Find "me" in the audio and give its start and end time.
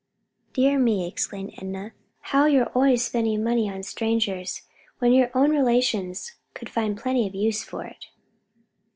0.79-1.07